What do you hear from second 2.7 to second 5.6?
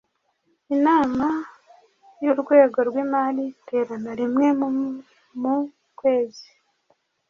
rw Imari iterana rimwe mumu